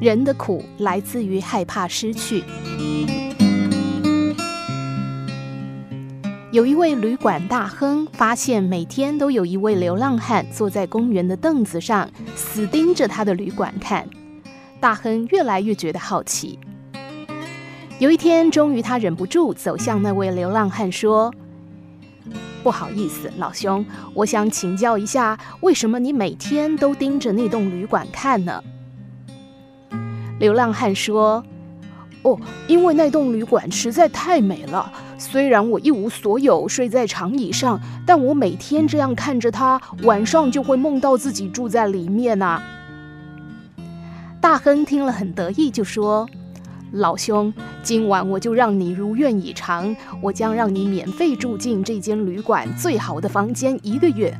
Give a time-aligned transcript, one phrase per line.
[0.00, 2.42] 人的苦来自于害怕失去。
[6.50, 14.08] 有一位旅馆大亨发现，每天都有一位流浪汉坐在公园的凳子上，死盯着他的旅馆看。
[14.80, 16.58] 大亨越来越觉得好奇。
[17.98, 21.30] 有一天，终于他忍不住走向那位流浪汉，说
[22.64, 28.64] ：“不好意思，老兄，我想请教一下，为什么你每天都盯着那栋旅馆看呢？”
[30.40, 31.44] 流浪汉说。
[32.22, 34.92] 哦，因为那栋旅馆实在太美了。
[35.16, 42.62] 虽然我一无所有，睡在长椅上，但我每天这样看着它，晚上就会梦到自己住在里面呐、
[44.38, 46.28] 大亨听了很得意，就说
[46.92, 54.36] ：“老兄，今晚我就让你如愿以偿，我将让你免费住进这间旅馆最好的房间一个月。”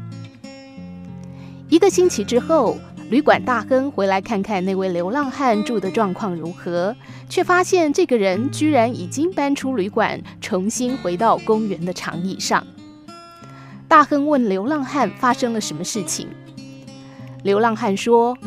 [1.70, 2.76] 一个星期之后。
[3.10, 6.94] 旅馆大亨回来看看那位流浪汉住的状况如何，
[7.28, 12.64] 却发现这个人居然已经搬出旅馆，重新回到公园的长椅上。
[13.88, 16.28] 大亨问流浪汉发生了什么事情。
[17.42, 18.38] 流浪汉说：“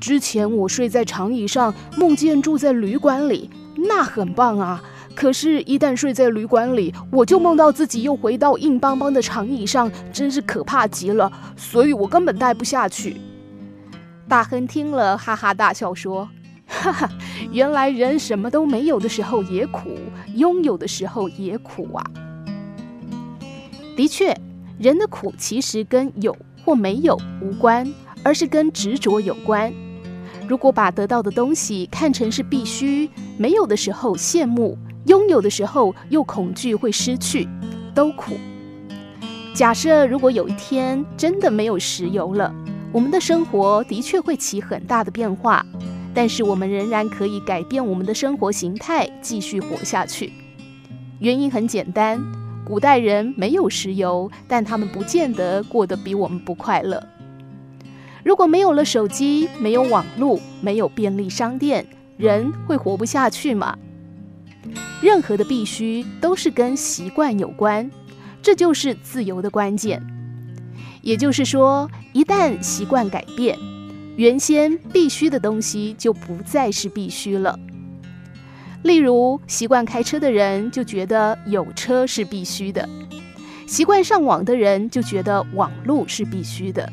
[0.00, 3.50] 之前我睡在长椅上，梦见住在旅馆里，
[3.88, 4.80] 那很棒啊。
[5.16, 11.32] 可是，一旦睡在旅馆里，我就梦到自己又回到硬邦邦的长椅上，真是可怕极了。
[11.56, 13.16] 所以我根本待不下去。”
[14.34, 16.28] 大亨听了，哈哈大笑说
[16.66, 17.08] ：“哈哈，
[17.52, 19.96] 原来人什么都没有的时候也苦，
[20.34, 22.02] 拥有的时候也苦啊。”
[23.96, 24.36] 的确，
[24.76, 27.88] 人的苦其实跟有或没有无关，
[28.24, 29.72] 而是跟执着有关。
[30.48, 37.48] 如果把得到的东西看成是必须，没有的时候羡慕，拥有的时候又恐惧会失去，
[37.94, 38.36] 都苦。
[39.54, 42.52] 假设如果有一天真的没有石油了。
[42.94, 45.66] 我们的生活的确会起很大的变化，
[46.14, 50.32] 但是我们仍然可以改变我们的生活形态，继续活下去。
[51.18, 52.24] 原因很简单，
[52.64, 57.04] 古代人没有石油，但他们不见得过得比我们不快乐。
[58.22, 61.84] 如果没有了手机，没有网络，没有便利商店，
[62.16, 63.76] 人会活不下去吗？
[65.02, 67.90] 任何的必须都是跟习惯有关，
[68.40, 70.00] 这就是自由的关键。
[71.04, 73.58] 也就是说，一旦习惯改变，
[74.16, 77.58] 原先必须的东西就不再是必须了。
[78.82, 82.88] 例如，习惯开车的人就觉得有车是必须的；
[83.66, 86.90] 习惯上网的人就觉得网络是必须的。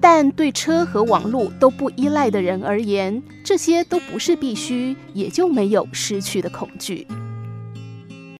[0.00, 7.06] 但对车和网络都不依赖的人而言，这些都不是必须，也就没有失去的恐惧。